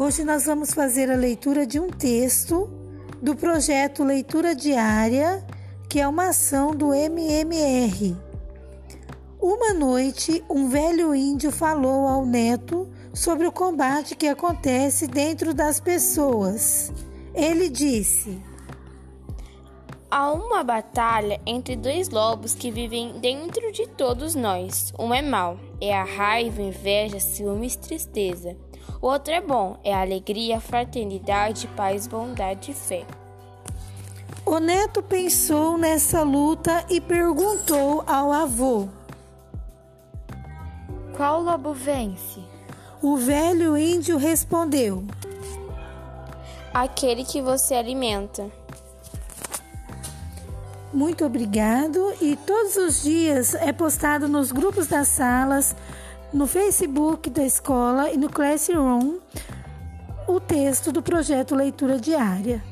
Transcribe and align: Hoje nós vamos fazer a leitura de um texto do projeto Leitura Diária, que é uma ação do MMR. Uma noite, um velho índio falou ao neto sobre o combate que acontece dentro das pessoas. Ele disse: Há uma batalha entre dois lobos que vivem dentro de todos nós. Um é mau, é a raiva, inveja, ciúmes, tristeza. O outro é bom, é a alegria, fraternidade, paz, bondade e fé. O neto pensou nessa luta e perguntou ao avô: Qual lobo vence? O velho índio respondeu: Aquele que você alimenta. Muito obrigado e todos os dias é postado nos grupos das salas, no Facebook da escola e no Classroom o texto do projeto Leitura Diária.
Hoje 0.00 0.24
nós 0.24 0.46
vamos 0.46 0.70
fazer 0.70 1.10
a 1.10 1.14
leitura 1.14 1.66
de 1.66 1.78
um 1.78 1.90
texto 1.90 2.70
do 3.20 3.36
projeto 3.36 4.02
Leitura 4.02 4.54
Diária, 4.54 5.44
que 5.90 6.00
é 6.00 6.08
uma 6.08 6.30
ação 6.30 6.74
do 6.74 6.94
MMR. 6.94 8.16
Uma 9.38 9.74
noite, 9.74 10.42
um 10.48 10.70
velho 10.70 11.14
índio 11.14 11.52
falou 11.52 12.08
ao 12.08 12.24
neto 12.24 12.88
sobre 13.12 13.46
o 13.46 13.52
combate 13.52 14.16
que 14.16 14.26
acontece 14.26 15.06
dentro 15.06 15.52
das 15.52 15.78
pessoas. 15.78 16.90
Ele 17.34 17.68
disse: 17.68 18.40
Há 20.12 20.32
uma 20.32 20.64
batalha 20.64 21.40
entre 21.46 21.76
dois 21.76 22.08
lobos 22.08 22.52
que 22.52 22.68
vivem 22.68 23.20
dentro 23.20 23.70
de 23.70 23.86
todos 23.86 24.34
nós. 24.34 24.92
Um 24.98 25.14
é 25.14 25.22
mau, 25.22 25.56
é 25.80 25.96
a 25.96 26.02
raiva, 26.02 26.60
inveja, 26.60 27.20
ciúmes, 27.20 27.76
tristeza. 27.76 28.56
O 29.00 29.06
outro 29.06 29.32
é 29.32 29.40
bom, 29.40 29.78
é 29.84 29.94
a 29.94 30.00
alegria, 30.00 30.58
fraternidade, 30.58 31.68
paz, 31.76 32.08
bondade 32.08 32.72
e 32.72 32.74
fé. 32.74 33.06
O 34.44 34.58
neto 34.58 35.00
pensou 35.00 35.78
nessa 35.78 36.24
luta 36.24 36.84
e 36.90 37.00
perguntou 37.00 38.02
ao 38.04 38.32
avô: 38.32 38.88
Qual 41.16 41.40
lobo 41.40 41.72
vence? 41.72 42.40
O 43.00 43.16
velho 43.16 43.76
índio 43.76 44.16
respondeu: 44.16 45.04
Aquele 46.74 47.24
que 47.24 47.40
você 47.40 47.76
alimenta. 47.76 48.59
Muito 50.92 51.24
obrigado 51.24 52.12
e 52.20 52.36
todos 52.36 52.76
os 52.76 53.02
dias 53.02 53.54
é 53.54 53.72
postado 53.72 54.26
nos 54.26 54.50
grupos 54.50 54.88
das 54.88 55.06
salas, 55.06 55.76
no 56.32 56.48
Facebook 56.48 57.30
da 57.30 57.44
escola 57.44 58.10
e 58.10 58.16
no 58.16 58.28
Classroom 58.28 59.18
o 60.26 60.40
texto 60.40 60.90
do 60.90 61.00
projeto 61.00 61.54
Leitura 61.54 61.98
Diária. 61.98 62.62